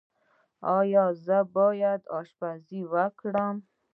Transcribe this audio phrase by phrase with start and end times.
[0.77, 3.55] ایا زه باید اشپزي وکړم؟